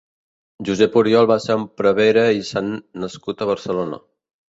Josep 0.69 0.97
Oriol 1.01 1.27
va 1.33 1.37
ser 1.45 1.59
un 1.61 1.67
prevere 1.83 2.25
i 2.41 2.45
sant 2.51 2.75
nascut 3.07 3.41
a 3.49 3.53
Barcelona. 3.55 4.07